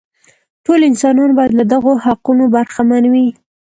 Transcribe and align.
ټول 0.65 0.79
انسانان 0.89 1.29
باید 1.37 1.51
له 1.59 1.65
دغو 1.73 1.93
حقونو 2.05 2.43
برخمن 2.55 3.03
وي. 3.13 3.27